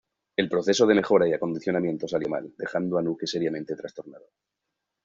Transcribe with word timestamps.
El 0.35 0.49
proceso 0.49 0.87
de 0.87 0.95
mejora 0.95 1.27
y 1.27 1.33
acondicionamiento 1.33 2.07
salió 2.07 2.27
mal, 2.27 2.51
dejando 2.57 2.97
a 2.97 3.03
Nuke 3.03 3.27
seriamente 3.27 3.75
trastornado. 3.75 4.31